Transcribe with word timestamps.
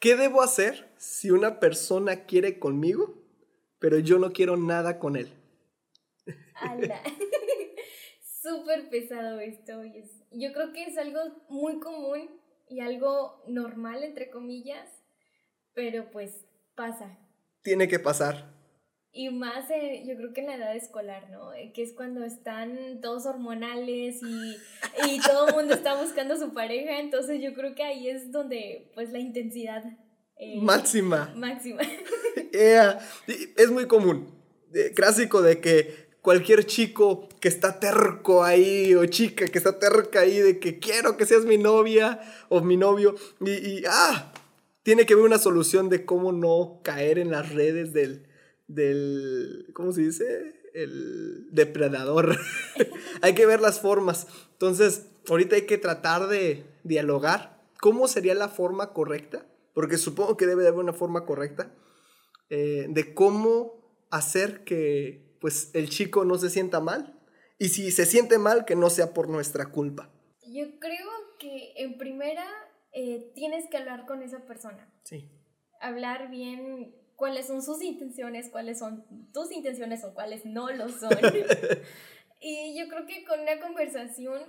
¿Qué 0.00 0.16
debo 0.16 0.40
hacer 0.40 0.90
si 0.96 1.30
una 1.30 1.60
persona 1.60 2.24
quiere 2.24 2.58
conmigo, 2.58 3.22
pero 3.78 3.98
yo 3.98 4.18
no 4.18 4.32
quiero 4.32 4.56
nada 4.56 4.98
con 4.98 5.14
él? 5.14 5.30
¡Hala! 6.54 7.02
Súper 8.42 8.88
pesado 8.88 9.40
esto. 9.40 9.82
Yo 10.30 10.54
creo 10.54 10.72
que 10.72 10.84
es 10.84 10.96
algo 10.96 11.20
muy 11.50 11.80
común 11.80 12.30
y 12.66 12.80
algo 12.80 13.44
normal, 13.46 14.02
entre 14.02 14.30
comillas, 14.30 14.88
pero 15.74 16.10
pues 16.10 16.46
pasa. 16.74 17.18
Tiene 17.60 17.86
que 17.86 17.98
pasar. 17.98 18.59
Y 19.12 19.30
más, 19.30 19.68
eh, 19.70 20.04
yo 20.06 20.16
creo 20.16 20.32
que 20.32 20.40
en 20.40 20.46
la 20.46 20.54
edad 20.54 20.76
escolar, 20.76 21.30
¿no? 21.30 21.52
Eh, 21.52 21.72
que 21.74 21.82
es 21.82 21.92
cuando 21.94 22.24
están 22.24 23.00
todos 23.02 23.26
hormonales 23.26 24.20
y, 24.22 24.56
y 25.08 25.20
todo 25.20 25.48
el 25.48 25.54
mundo 25.54 25.74
está 25.74 26.00
buscando 26.00 26.38
su 26.38 26.54
pareja, 26.54 27.00
entonces 27.00 27.40
yo 27.42 27.52
creo 27.52 27.74
que 27.74 27.82
ahí 27.82 28.08
es 28.08 28.30
donde, 28.30 28.90
pues, 28.94 29.10
la 29.10 29.18
intensidad... 29.18 29.82
Eh, 30.36 30.60
máxima. 30.60 31.32
Máxima. 31.34 31.82
Es 32.52 33.70
muy 33.70 33.86
común, 33.86 34.28
clásico 34.94 35.42
de 35.42 35.60
que 35.60 36.08
cualquier 36.20 36.64
chico 36.64 37.28
que 37.40 37.48
está 37.48 37.78
terco 37.78 38.42
ahí 38.42 38.94
o 38.94 39.06
chica 39.06 39.46
que 39.46 39.58
está 39.58 39.78
terca 39.78 40.20
ahí 40.20 40.38
de 40.38 40.58
que 40.58 40.78
quiero 40.78 41.16
que 41.16 41.26
seas 41.26 41.44
mi 41.44 41.58
novia 41.58 42.20
o 42.48 42.60
mi 42.60 42.76
novio 42.76 43.14
y, 43.40 43.50
y 43.50 43.82
ah, 43.88 44.32
tiene 44.82 45.06
que 45.06 45.12
haber 45.14 45.26
una 45.26 45.38
solución 45.38 45.88
de 45.88 46.04
cómo 46.04 46.32
no 46.32 46.80
caer 46.82 47.18
en 47.18 47.30
las 47.30 47.52
redes 47.54 47.92
del 47.92 48.29
del, 48.74 49.66
¿cómo 49.74 49.92
se 49.92 50.02
dice? 50.02 50.54
El 50.74 51.48
depredador. 51.52 52.36
hay 53.22 53.34
que 53.34 53.46
ver 53.46 53.60
las 53.60 53.80
formas. 53.80 54.26
Entonces, 54.52 55.06
ahorita 55.28 55.56
hay 55.56 55.66
que 55.66 55.78
tratar 55.78 56.28
de 56.28 56.64
dialogar. 56.84 57.60
¿Cómo 57.80 58.08
sería 58.08 58.34
la 58.34 58.48
forma 58.48 58.92
correcta? 58.92 59.46
Porque 59.74 59.98
supongo 59.98 60.36
que 60.36 60.46
debe 60.46 60.62
de 60.62 60.68
haber 60.68 60.80
una 60.80 60.92
forma 60.92 61.24
correcta 61.24 61.74
eh, 62.50 62.86
de 62.88 63.14
cómo 63.14 64.06
hacer 64.10 64.64
que 64.64 65.36
pues 65.40 65.70
el 65.74 65.88
chico 65.88 66.24
no 66.24 66.38
se 66.38 66.50
sienta 66.50 66.80
mal. 66.80 67.18
Y 67.58 67.68
si 67.70 67.90
se 67.90 68.06
siente 68.06 68.38
mal, 68.38 68.64
que 68.64 68.76
no 68.76 68.90
sea 68.90 69.12
por 69.12 69.28
nuestra 69.28 69.66
culpa. 69.66 70.10
Yo 70.46 70.78
creo 70.78 71.08
que 71.38 71.72
en 71.76 71.98
primera 71.98 72.46
eh, 72.92 73.32
tienes 73.34 73.68
que 73.70 73.76
hablar 73.76 74.06
con 74.06 74.22
esa 74.22 74.46
persona. 74.46 74.92
Sí. 75.04 75.30
Hablar 75.80 76.30
bien 76.30 76.94
cuáles 77.20 77.48
son 77.48 77.60
sus 77.62 77.82
intenciones, 77.82 78.48
cuáles 78.48 78.78
son 78.78 79.04
tus 79.34 79.52
intenciones 79.52 80.02
o 80.04 80.14
cuáles 80.14 80.46
no 80.46 80.70
lo 80.70 80.88
son. 80.88 81.10
y 82.40 82.78
yo 82.78 82.88
creo 82.88 83.04
que 83.04 83.26
con 83.26 83.40
una 83.40 83.60
conversación 83.60 84.40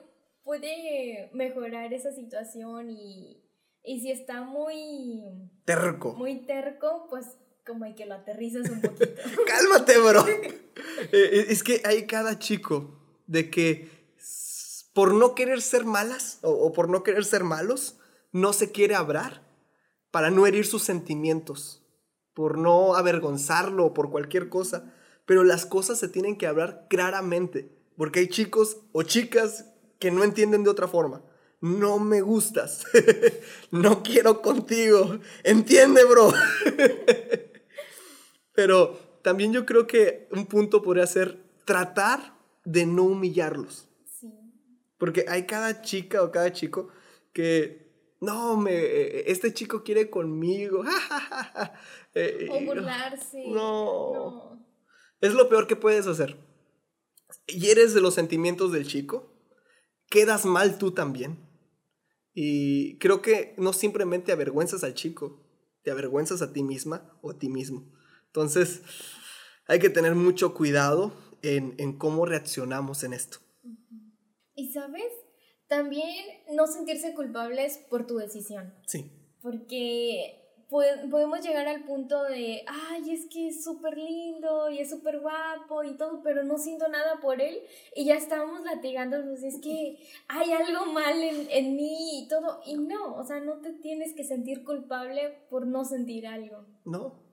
puede 0.41 1.29
mejorar 1.33 1.91
esa 1.93 2.13
situación 2.13 2.89
y, 2.89 3.43
y 3.83 3.99
si 3.99 4.09
está 4.09 4.43
muy... 4.43 5.21
Terco. 5.65 6.13
Muy 6.13 6.45
terco, 6.45 7.07
pues 7.09 7.25
como 7.65 7.83
hay 7.83 7.93
que 7.93 8.05
lo 8.05 8.15
aterrizas 8.15 8.69
un 8.69 8.79
poquito. 8.81 9.05
Cálmate, 9.45 9.97
bro. 9.99 10.25
Eh, 11.11 11.29
eh, 11.33 11.45
es 11.49 11.63
que 11.63 11.81
hay 11.83 12.07
cada 12.07 12.39
chico 12.39 12.97
de 13.27 13.49
que 13.49 13.89
por 14.93 15.13
no 15.13 15.35
querer 15.35 15.61
ser 15.61 15.83
malas 15.83 16.39
o, 16.41 16.51
o 16.51 16.71
por 16.71 16.89
no 16.89 17.03
querer 17.03 17.25
ser 17.25 17.43
malos, 17.43 17.99
no 18.31 18.53
se 18.53 18.71
quiere 18.71 18.95
hablar 18.95 19.43
para 20.09 20.31
no 20.31 20.47
herir 20.47 20.65
sus 20.65 20.83
sentimientos 20.83 21.80
por 22.41 22.57
no 22.57 22.95
avergonzarlo 22.95 23.85
o 23.85 23.93
por 23.93 24.09
cualquier 24.09 24.49
cosa, 24.49 24.91
pero 25.27 25.43
las 25.43 25.67
cosas 25.67 25.99
se 25.99 26.07
tienen 26.07 26.39
que 26.39 26.47
hablar 26.47 26.87
claramente, 26.89 27.71
porque 27.95 28.21
hay 28.21 28.29
chicos 28.29 28.79
o 28.93 29.03
chicas 29.03 29.67
que 29.99 30.09
no 30.09 30.23
entienden 30.23 30.63
de 30.63 30.71
otra 30.71 30.87
forma. 30.87 31.21
No 31.59 31.99
me 31.99 32.21
gustas, 32.21 32.83
no 33.71 34.01
quiero 34.01 34.41
contigo, 34.41 35.19
entiende, 35.43 36.03
bro. 36.03 36.33
pero 38.55 38.97
también 39.21 39.53
yo 39.53 39.63
creo 39.67 39.85
que 39.85 40.27
un 40.31 40.47
punto 40.47 40.81
podría 40.81 41.05
ser 41.05 41.43
tratar 41.63 42.39
de 42.65 42.87
no 42.87 43.03
humillarlos. 43.03 43.87
Porque 44.97 45.25
hay 45.27 45.45
cada 45.45 45.83
chica 45.83 46.23
o 46.23 46.31
cada 46.31 46.51
chico 46.51 46.87
que 47.33 47.90
no, 48.21 48.55
me, 48.55 49.29
este 49.29 49.51
chico 49.53 49.83
quiere 49.83 50.09
conmigo. 50.09 50.83
Eh, 52.13 52.49
o 52.51 52.65
burlarse. 52.65 53.41
No. 53.47 54.61
Es 55.21 55.33
lo 55.33 55.47
peor 55.47 55.65
que 55.65 55.77
puedes 55.77 56.07
hacer. 56.07 56.35
Y 57.47 57.69
eres 57.69 57.93
de 57.93 58.01
los 58.01 58.15
sentimientos 58.15 58.73
del 58.73 58.85
chico. 58.85 59.31
Quedas 60.09 60.45
mal 60.45 60.77
tú 60.77 60.91
también. 60.91 61.39
Y 62.33 62.97
creo 62.97 63.21
que 63.21 63.55
no 63.57 63.71
simplemente 63.71 64.33
avergüenzas 64.33 64.83
al 64.83 64.93
chico, 64.93 65.41
te 65.83 65.91
avergüenzas 65.91 66.41
a 66.41 66.51
ti 66.51 66.63
misma 66.63 67.17
o 67.21 67.31
a 67.31 67.39
ti 67.39 67.47
mismo. 67.47 67.89
Entonces, 68.25 68.81
hay 69.67 69.79
que 69.79 69.89
tener 69.89 70.15
mucho 70.15 70.53
cuidado 70.53 71.13
en, 71.41 71.75
en 71.77 71.97
cómo 71.97 72.25
reaccionamos 72.25 73.05
en 73.05 73.13
esto. 73.13 73.37
Y 74.53 74.73
sabes, 74.73 75.13
también 75.71 76.25
no 76.51 76.67
sentirse 76.67 77.13
culpables 77.13 77.77
por 77.89 78.05
tu 78.05 78.17
decisión. 78.17 78.73
Sí. 78.85 79.09
Porque 79.41 80.37
podemos 80.69 81.39
llegar 81.39 81.65
al 81.65 81.85
punto 81.85 82.23
de, 82.23 82.65
ay, 82.67 83.09
es 83.09 83.25
que 83.31 83.47
es 83.47 83.63
súper 83.63 83.97
lindo 83.97 84.69
y 84.69 84.79
es 84.79 84.89
súper 84.89 85.21
guapo 85.21 85.85
y 85.85 85.95
todo, 85.95 86.21
pero 86.23 86.43
no 86.43 86.57
siento 86.57 86.89
nada 86.89 87.21
por 87.21 87.39
él 87.41 87.57
y 87.95 88.03
ya 88.03 88.15
estamos 88.15 88.65
latigándonos, 88.65 89.43
es 89.43 89.61
que 89.61 89.97
hay 90.27 90.51
algo 90.51 90.87
mal 90.87 91.21
en, 91.21 91.47
en 91.49 91.75
mí 91.77 92.23
y 92.23 92.27
todo, 92.27 92.59
y 92.65 92.77
no, 92.77 93.15
o 93.15 93.23
sea, 93.23 93.39
no 93.39 93.61
te 93.61 93.71
tienes 93.71 94.13
que 94.13 94.25
sentir 94.25 94.65
culpable 94.65 95.45
por 95.49 95.65
no 95.65 95.85
sentir 95.85 96.27
algo. 96.27 96.65
No, 96.83 97.23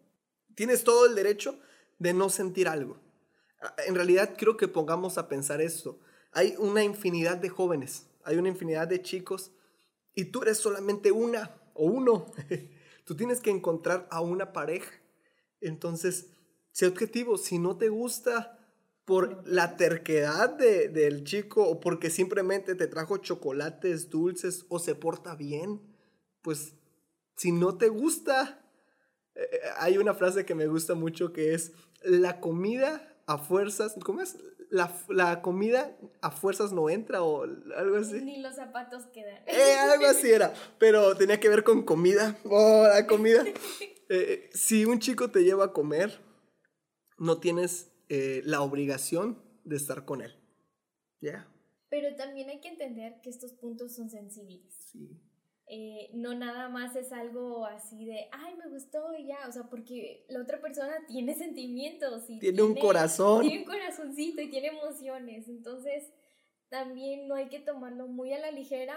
tienes 0.55 0.85
todo 0.85 1.07
el 1.07 1.17
derecho 1.17 1.59
de 1.99 2.13
no 2.13 2.29
sentir 2.29 2.69
algo. 2.69 3.01
En 3.89 3.97
realidad 3.97 4.35
creo 4.37 4.57
que 4.57 4.69
pongamos 4.69 5.19
a 5.19 5.27
pensar 5.27 5.61
esto. 5.61 5.99
Hay 6.33 6.55
una 6.59 6.85
infinidad 6.85 7.37
de 7.37 7.49
jóvenes 7.49 8.09
hay 8.29 8.37
una 8.37 8.51
infinidad 8.51 8.87
de 8.87 9.01
chicos 9.01 9.53
y 10.15 10.27
tú 10.27 10.43
eres 10.43 10.59
solamente 10.59 11.11
una 11.13 11.63
o 11.73 11.87
uno. 11.87 12.27
tú 13.05 13.17
tienes 13.17 13.41
que 13.41 13.51
encontrar 13.51 14.07
a 14.11 14.21
una 14.21 14.53
pareja. 14.53 14.93
Entonces, 15.63 16.27
sé 16.71 16.87
objetivo, 16.87 17.39
si 17.39 17.59
no 17.59 17.79
te 17.79 17.89
gusta 17.89 18.59
por 19.07 19.49
la 19.49 19.79
terquedad 19.79 20.51
del 20.51 21.25
chico 21.25 21.67
o 21.67 21.81
porque 21.81 22.11
simplemente 22.11 22.75
te 22.75 22.87
trajo 22.87 23.17
chocolates 23.17 24.11
dulces 24.11 24.67
o 24.69 24.79
se 24.79 24.95
porta 24.95 25.35
bien, 25.35 25.81
pues 26.43 26.75
si 27.35 27.51
no 27.51 27.79
te 27.79 27.89
gusta, 27.89 28.63
eh, 29.35 29.41
eh, 29.41 29.61
hay 29.79 29.97
una 29.97 30.13
frase 30.13 30.45
que 30.45 30.55
me 30.55 30.67
gusta 30.67 30.95
mucho 30.95 31.33
que 31.33 31.55
es, 31.55 31.73
la 32.03 32.41
comida 32.41 33.17
a 33.27 33.39
fuerzas, 33.39 33.97
¿cómo 34.05 34.21
es? 34.21 34.37
La, 34.71 35.43
comida 35.43 35.97
a 36.21 36.31
fuerzas 36.31 36.73
no 36.73 36.91
entra 36.91 37.23
o 37.23 37.43
algo 37.43 37.97
así. 37.97 38.21
Ni 38.21 38.41
los 38.41 38.57
zapatos 38.57 39.07
quedan. 39.07 39.43
Eh, 39.47 39.75
algo 39.79 40.07
así 40.07 40.31
era, 40.31 40.53
pero 40.79 41.17
tenía 41.17 41.41
que 41.41 41.49
ver 41.49 41.65
con 41.65 41.83
comida. 41.83 42.39
Oh, 42.45 42.87
la 42.87 43.07
comida. 43.07 43.45
Eh, 44.11 44.49
si 44.55 44.87
un 44.87 45.01
chico 45.01 45.31
te 45.31 45.45
lleva 45.45 45.67
a 45.67 45.73
comer, 45.75 46.19
no 47.19 47.41
tienes 47.41 47.93
eh, 48.09 48.41
la 48.47 48.63
obligación 48.63 49.39
de 49.65 49.77
estar 49.77 50.07
con 50.07 50.23
él. 50.23 50.35
¿Ya? 51.21 51.47
Pero 51.91 52.17
también 52.17 52.49
hay 52.49 52.59
que 52.63 52.69
entender 52.69 53.21
que 53.23 53.29
estos 53.29 53.53
puntos 53.53 53.95
son 53.95 54.09
sensibles. 54.09 54.73
Sí. 54.91 55.21
Eh, 55.71 56.09
no 56.15 56.35
nada 56.35 56.71
más 56.71 56.97
es 56.97 57.13
algo 57.13 57.67
así 57.67 58.07
de, 58.07 58.27
ay, 58.33 58.55
me 58.57 58.71
gustó 58.71 59.15
y 59.15 59.27
ya, 59.27 59.47
o 59.47 59.53
sea, 59.53 59.65
porque 59.65 60.25
la 60.31 60.41
otra 60.41 60.63
persona 60.63 60.95
tiene 61.07 61.35
sentimientos 61.35 62.25
y 62.31 62.39
tiene, 62.39 62.63
un 62.63 62.75
corazón. 62.75 63.43
Tiene 63.43 63.59
un 63.59 63.65
corazoncito 63.67 64.41
y 64.41 64.49
tiene 64.49 64.69
emociones, 64.69 65.47
entonces 65.47 66.11
también 66.71 67.29
no 67.29 67.35
hay 67.35 67.51
que 67.51 67.61
tomarlo 67.61 68.07
muy 68.07 68.33
a 68.33 68.39
la 68.39 68.51
ligera, 68.51 68.97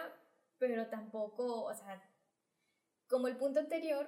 pero 0.59 0.87
tampoco, 0.87 1.63
o 1.63 1.73
sea, 1.73 2.01
como 3.07 3.27
el 3.27 3.35
punto 3.35 3.59
anterior, 3.59 4.07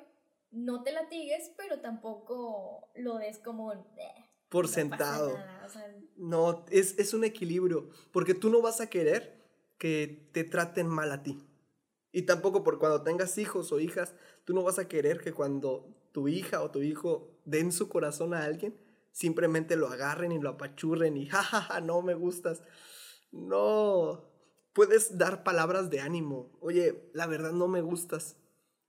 no 0.51 0.83
te 0.83 0.94
latigues, 0.94 1.51
pero 1.57 1.81
tampoco 1.81 2.92
lo 2.95 3.18
des 3.18 3.39
como... 3.39 3.74
Por 4.48 4.69
sentado. 4.69 5.38
no, 6.16 6.63
es, 6.71 6.98
es 6.98 7.13
un 7.13 7.25
equilibrio, 7.25 7.89
porque 8.13 8.36
tú 8.36 8.50
no 8.50 8.62
vas 8.62 8.80
a 8.80 8.89
querer 8.89 9.44
que 9.77 10.30
te 10.31 10.45
traten 10.45 10.88
mal 10.88 11.12
a 11.12 11.24
ti. 11.24 11.45
Y 12.13 12.21
tampoco 12.21 12.63
por 12.63 12.77
cuando 12.77 13.01
tengas 13.01 13.38
hijos 13.39 13.71
o 13.71 13.80
hijas, 13.80 14.13
tú 14.45 14.54
no 14.54 14.63
vas 14.63 14.77
a 14.77 14.88
querer 14.88 15.19
que 15.19 15.33
cuando 15.33 15.89
tu 16.12 16.27
hija 16.27 16.62
o 16.62 16.69
tu 16.69 16.81
hijo 16.83 17.27
den 17.44 17.71
su 17.71 17.89
corazón 17.89 18.36
a 18.36 18.44
alguien, 18.45 18.80
simplemente 19.12 19.75
lo 19.75 19.88
agarren 19.88 20.31
y 20.31 20.39
lo 20.39 20.51
apachurren 20.51 21.18
y 21.18 21.25
jajaja, 21.25 21.81
no 21.81 22.04
me 22.04 22.13
gustas. 22.13 22.62
No, 23.31 24.30
puedes 24.74 25.18
dar 25.18 25.44
palabras 25.44 25.89
de 25.89 26.01
ánimo. 26.01 26.51
Oye, 26.62 27.10
la 27.13 27.25
verdad 27.25 27.51
no 27.51 27.68
me 27.68 27.81
gustas 27.81 28.38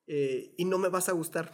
eh, 0.07 0.55
y 0.59 0.67
no 0.67 0.77
me 0.77 0.89
vas 0.89 1.09
a 1.09 1.13
gustar. 1.13 1.51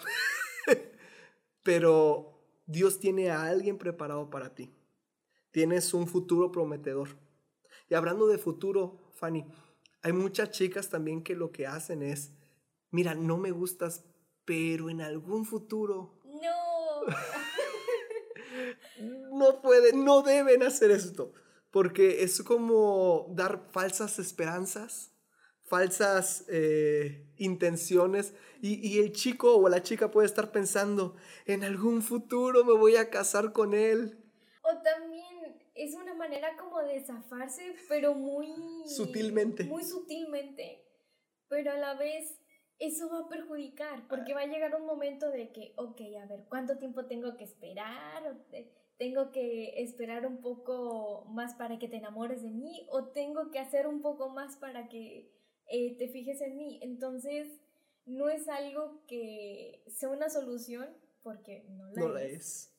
Pero 1.63 2.43
Dios 2.67 2.99
tiene 2.99 3.31
a 3.31 3.45
alguien 3.45 3.79
preparado 3.79 4.29
para 4.29 4.57
ti. 4.57 4.75
Tienes 5.53 5.95
un 5.95 6.09
futuro 6.09 6.51
prometedor. 6.51 7.11
Y 7.89 7.95
hablando 7.95 8.27
de 8.27 8.39
futuro, 8.39 9.11
Fanny, 9.15 9.47
hay 10.03 10.13
muchas 10.13 10.51
chicas 10.51 10.89
también 10.89 11.23
que 11.23 11.35
lo 11.35 11.53
que 11.53 11.67
hacen 11.67 12.03
es, 12.03 12.33
mira, 12.91 13.15
no 13.15 13.37
me 13.37 13.51
gustas, 13.51 14.05
pero 14.45 14.91
en 14.91 15.01
algún 15.01 15.45
futuro 15.45 16.21
No. 16.25 17.07
no 19.33 19.63
pueden, 19.63 20.05
no 20.05 20.23
deben 20.23 20.63
hacer 20.63 20.91
esto, 20.91 21.33
porque 21.71 22.23
es 22.23 22.43
como 22.43 23.27
dar 23.31 23.69
falsas 23.71 24.19
esperanzas, 24.19 25.13
falsas 25.65 26.45
eh, 26.49 27.31
intenciones, 27.37 28.35
y, 28.61 28.87
y 28.87 28.99
el 28.99 29.13
chico 29.13 29.57
o 29.57 29.69
la 29.69 29.83
chica 29.83 30.11
puede 30.11 30.27
estar 30.27 30.51
pensando, 30.51 31.17
en 31.47 31.65
algún 31.65 32.03
futuro 32.03 32.65
me 32.65 32.73
voy 32.73 32.97
a 32.97 33.11
casar 33.11 33.53
con 33.53 33.75
él. 33.75 34.19
O 34.63 34.83
también 34.83 35.10
es 35.85 35.95
una 35.95 36.15
manera 36.15 36.57
como 36.57 36.81
de 36.81 37.01
zafarse, 37.01 37.75
pero 37.89 38.15
muy... 38.15 38.49
Sutilmente. 38.87 39.65
Muy 39.65 39.83
sutilmente. 39.83 40.85
Pero 41.49 41.73
a 41.73 41.77
la 41.77 41.95
vez 41.95 42.39
eso 42.79 43.09
va 43.11 43.21
a 43.21 43.29
perjudicar, 43.29 44.07
porque 44.09 44.35
va 44.35 44.41
a 44.41 44.47
llegar 44.47 44.75
un 44.75 44.87
momento 44.87 45.31
de 45.31 45.53
que, 45.53 45.73
ok, 45.77 46.01
a 46.23 46.27
ver, 46.27 46.45
¿cuánto 46.49 46.79
tiempo 46.79 47.07
tengo 47.07 47.37
que 47.37 47.45
esperar? 47.45 48.37
¿Tengo 48.97 49.31
que 49.33 49.83
esperar 49.83 50.27
un 50.27 50.43
poco 50.43 51.25
más 51.31 51.55
para 51.55 51.79
que 51.79 51.89
te 51.89 51.97
enamores 51.97 52.43
de 52.43 52.51
mí? 52.51 52.87
¿O 52.91 53.09
tengo 53.09 53.51
que 53.51 53.59
hacer 53.59 53.87
un 53.87 54.03
poco 54.03 54.29
más 54.29 54.57
para 54.57 54.89
que 54.89 55.31
eh, 55.67 55.97
te 55.97 56.09
fijes 56.09 56.41
en 56.43 56.57
mí? 56.57 56.79
Entonces, 56.83 57.49
no 58.07 58.29
es 58.29 58.49
algo 58.49 59.03
que 59.07 59.83
sea 59.89 60.11
una 60.11 60.29
solución, 60.29 60.89
porque 61.23 61.65
no 61.71 61.91
la 61.93 62.01
No 62.01 62.09
la 62.09 62.23
es. 62.23 62.71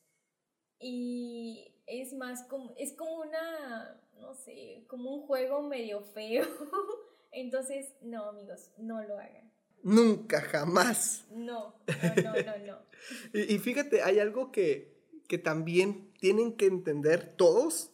Es. 0.82 0.88
Y 0.88 1.74
es 1.86 2.12
más 2.14 2.44
como, 2.44 2.74
es 2.76 2.92
como 2.92 3.20
una, 3.20 4.00
no 4.20 4.34
sé, 4.34 4.84
como 4.88 5.14
un 5.14 5.26
juego 5.26 5.62
medio 5.62 6.02
feo. 6.02 6.46
Entonces, 7.32 7.94
no, 8.02 8.30
amigos, 8.30 8.70
no 8.78 9.02
lo 9.02 9.18
hagan. 9.18 9.50
Nunca, 9.82 10.40
jamás. 10.40 11.24
No, 11.30 11.74
no, 11.86 12.22
no, 12.22 12.32
no, 12.32 12.66
no. 12.66 12.78
Y, 13.32 13.54
y 13.54 13.58
fíjate, 13.58 14.02
hay 14.02 14.20
algo 14.20 14.52
que, 14.52 14.92
que 15.26 15.38
también 15.38 16.12
tienen 16.20 16.56
que 16.56 16.66
entender 16.66 17.34
todos, 17.36 17.90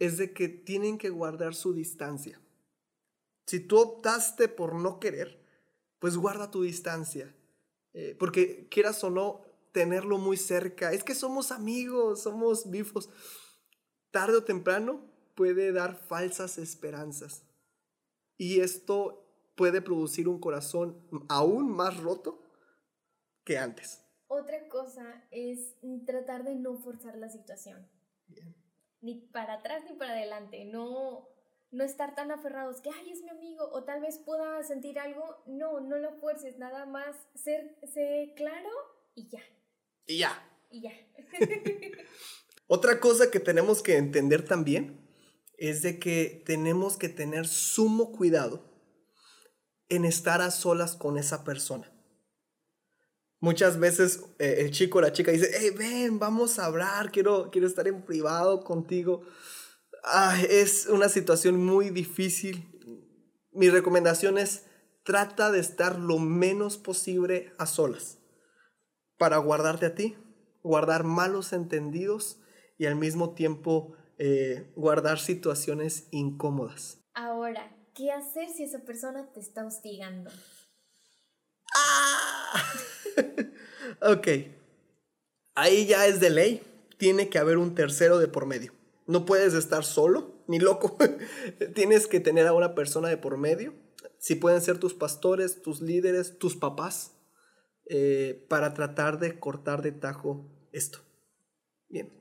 es 0.00 0.18
de 0.18 0.32
que 0.32 0.48
tienen 0.48 0.98
que 0.98 1.10
guardar 1.10 1.54
su 1.54 1.72
distancia. 1.72 2.40
Si 3.46 3.60
tú 3.60 3.78
optaste 3.78 4.48
por 4.48 4.74
no 4.74 4.98
querer, 4.98 5.44
pues 5.98 6.16
guarda 6.16 6.50
tu 6.50 6.62
distancia. 6.62 7.34
Eh, 7.92 8.16
porque 8.18 8.66
quieras 8.68 9.04
o 9.04 9.10
no, 9.10 9.42
tenerlo 9.74 10.18
muy 10.18 10.36
cerca. 10.36 10.92
Es 10.92 11.02
que 11.02 11.14
somos 11.14 11.50
amigos, 11.50 12.22
somos 12.22 12.70
bifos. 12.70 13.10
Tarde 14.12 14.36
o 14.36 14.44
temprano 14.44 15.04
puede 15.34 15.72
dar 15.72 15.96
falsas 15.96 16.56
esperanzas. 16.58 17.44
Y 18.38 18.60
esto 18.60 19.52
puede 19.56 19.82
producir 19.82 20.28
un 20.28 20.38
corazón 20.38 21.06
aún 21.28 21.68
más 21.70 22.00
roto 22.00 22.40
que 23.44 23.58
antes. 23.58 24.00
Otra 24.28 24.68
cosa 24.68 25.24
es 25.32 25.74
tratar 26.06 26.44
de 26.44 26.54
no 26.54 26.76
forzar 26.76 27.16
la 27.16 27.28
situación. 27.28 27.86
Bien. 28.28 28.54
Ni 29.00 29.26
para 29.26 29.54
atrás 29.54 29.82
ni 29.90 29.96
para 29.96 30.12
adelante. 30.12 30.64
No, 30.66 31.28
no 31.72 31.84
estar 31.84 32.14
tan 32.14 32.30
aferrados 32.30 32.80
que, 32.80 32.90
ay, 32.90 33.10
es 33.10 33.22
mi 33.22 33.30
amigo, 33.30 33.68
o 33.72 33.82
tal 33.82 34.00
vez 34.00 34.18
pueda 34.18 34.62
sentir 34.62 35.00
algo. 35.00 35.42
No, 35.46 35.80
no 35.80 35.98
lo 35.98 36.12
fuerces, 36.12 36.58
nada 36.58 36.86
más 36.86 37.16
ser, 37.34 37.76
sé 37.92 38.34
claro 38.36 38.70
y 39.14 39.28
ya, 39.28 39.40
Y 40.06 40.18
ya. 40.18 40.46
y 40.70 40.82
ya. 40.82 40.92
Otra 42.66 43.00
cosa 43.00 43.30
que 43.30 43.40
tenemos 43.40 43.82
que 43.82 43.96
entender 43.96 44.44
también 44.44 45.00
es 45.58 45.82
de 45.82 45.98
que 45.98 46.42
tenemos 46.44 46.96
que 46.96 47.08
tener 47.08 47.46
sumo 47.46 48.12
cuidado 48.12 48.70
en 49.88 50.04
estar 50.04 50.40
a 50.40 50.50
solas 50.50 50.96
con 50.96 51.18
esa 51.18 51.44
persona. 51.44 51.90
Muchas 53.40 53.78
veces 53.78 54.20
eh, 54.38 54.56
el 54.60 54.70
chico 54.70 54.98
o 54.98 55.00
la 55.02 55.12
chica 55.12 55.30
dice, 55.30 55.50
hey, 55.58 55.70
ven, 55.76 56.18
vamos 56.18 56.58
a 56.58 56.64
hablar, 56.64 57.12
quiero, 57.12 57.50
quiero 57.50 57.66
estar 57.66 57.86
en 57.86 58.02
privado 58.02 58.64
contigo. 58.64 59.22
Es 60.48 60.86
una 60.86 61.08
situación 61.08 61.62
muy 61.62 61.90
difícil. 61.90 62.66
Mi 63.52 63.68
recomendación 63.68 64.38
es, 64.38 64.64
trata 65.04 65.52
de 65.52 65.60
estar 65.60 65.98
lo 65.98 66.18
menos 66.18 66.78
posible 66.78 67.52
a 67.58 67.66
solas 67.66 68.18
para 69.18 69.38
guardarte 69.38 69.86
a 69.86 69.94
ti, 69.94 70.16
guardar 70.62 71.04
malos 71.04 71.52
entendidos 71.52 72.38
y 72.78 72.86
al 72.86 72.96
mismo 72.96 73.34
tiempo 73.34 73.96
eh, 74.18 74.72
guardar 74.76 75.18
situaciones 75.18 76.08
incómodas. 76.10 76.98
Ahora, 77.14 77.76
¿qué 77.94 78.12
hacer 78.12 78.48
si 78.48 78.64
esa 78.64 78.80
persona 78.80 79.32
te 79.32 79.40
está 79.40 79.64
hostigando? 79.64 80.30
¡Ah! 81.74 82.62
ok. 84.02 84.28
Ahí 85.54 85.86
ya 85.86 86.06
es 86.06 86.20
de 86.20 86.30
ley. 86.30 86.62
Tiene 86.98 87.28
que 87.28 87.38
haber 87.38 87.58
un 87.58 87.74
tercero 87.74 88.18
de 88.18 88.28
por 88.28 88.46
medio. 88.46 88.72
No 89.06 89.26
puedes 89.26 89.54
estar 89.54 89.84
solo, 89.84 90.32
ni 90.46 90.58
loco. 90.58 90.96
Tienes 91.74 92.06
que 92.06 92.20
tener 92.20 92.46
a 92.46 92.52
una 92.52 92.74
persona 92.74 93.08
de 93.08 93.16
por 93.16 93.36
medio. 93.36 93.74
Si 94.18 94.36
pueden 94.36 94.60
ser 94.62 94.78
tus 94.78 94.94
pastores, 94.94 95.60
tus 95.60 95.82
líderes, 95.82 96.38
tus 96.38 96.56
papás, 96.56 97.13
eh, 97.86 98.46
para 98.48 98.74
tratar 98.74 99.18
de 99.18 99.38
cortar 99.38 99.82
de 99.82 99.92
tajo 99.92 100.50
esto. 100.72 101.00
Bien. 101.88 102.12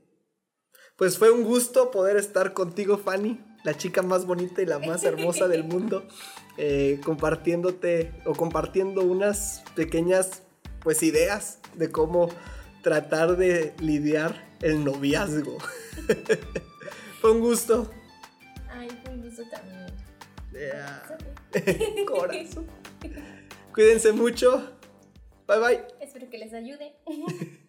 Pues 0.98 1.18
fue 1.18 1.31
un 1.31 1.44
gusto 1.44 1.89
poder 1.89 2.18
estar 2.18 2.54
contigo, 2.54 2.98
Fanny, 2.98 3.39
la 3.63 3.75
chica 3.75 4.01
más 4.01 4.25
bonita 4.25 4.62
y 4.62 4.65
la 4.65 4.80
más 4.80 5.04
hermosa 5.04 5.48
del 5.48 5.63
mundo, 5.63 6.06
eh, 6.57 7.00
compartiéndote 7.04 8.12
o 8.25 8.33
compartiendo 8.33 9.01
unas 9.01 9.63
pequeñas 9.75 10.44
pues 10.81 11.01
ideas 11.01 11.60
de 11.75 11.92
cómo 11.92 12.30
tratar 12.81 13.38
de 13.38 13.74
lidiar 13.80 14.54
el 14.62 14.83
noviazgo. 14.83 15.57
fue 17.21 17.31
un 17.31 17.39
gusto. 17.39 17.89
Ay, 18.69 18.89
fue 19.04 19.13
un 19.13 19.21
gusto 19.21 19.44
también. 19.50 19.86
Yeah. 20.51 21.18
Corazón. 22.06 22.68
Cuídense 23.74 24.12
mucho. 24.12 24.77
Bye 25.48 25.60
bye. 25.60 25.86
Espero 26.00 26.30
que 26.30 26.38
les 26.38 26.54
ayude. 26.54 26.94